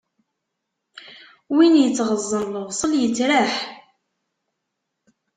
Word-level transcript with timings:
Win 1.55 1.73
ittɣeẓẓen 1.85 2.43
lebṣel, 2.55 2.91
yettraḥ. 3.01 3.53